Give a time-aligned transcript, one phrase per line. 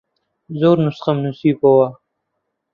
[0.59, 1.87] زۆر نوسخەم نووسیبۆوە